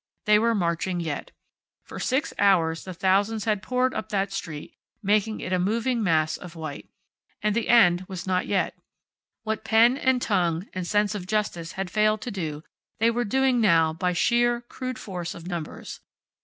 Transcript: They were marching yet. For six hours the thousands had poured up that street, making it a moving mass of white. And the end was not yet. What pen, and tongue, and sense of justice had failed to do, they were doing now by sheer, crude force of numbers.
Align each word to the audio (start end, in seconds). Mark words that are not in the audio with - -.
They 0.25 0.39
were 0.39 0.55
marching 0.55 0.99
yet. 0.99 1.29
For 1.83 1.99
six 1.99 2.33
hours 2.39 2.85
the 2.85 2.93
thousands 2.95 3.45
had 3.45 3.61
poured 3.61 3.93
up 3.93 4.09
that 4.09 4.31
street, 4.33 4.73
making 5.03 5.41
it 5.41 5.53
a 5.53 5.59
moving 5.59 6.01
mass 6.01 6.37
of 6.37 6.55
white. 6.55 6.89
And 7.43 7.55
the 7.55 7.67
end 7.69 8.05
was 8.07 8.25
not 8.25 8.47
yet. 8.47 8.75
What 9.43 9.63
pen, 9.63 9.97
and 9.97 10.19
tongue, 10.19 10.67
and 10.73 10.87
sense 10.87 11.13
of 11.13 11.27
justice 11.27 11.73
had 11.73 11.91
failed 11.91 12.21
to 12.21 12.31
do, 12.31 12.63
they 12.97 13.11
were 13.11 13.23
doing 13.23 13.61
now 13.61 13.93
by 13.93 14.13
sheer, 14.13 14.61
crude 14.61 14.97
force 14.97 15.35
of 15.35 15.45
numbers. 15.45 15.99